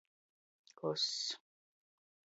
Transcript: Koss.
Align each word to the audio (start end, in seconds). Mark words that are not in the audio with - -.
Koss. 0.77 1.11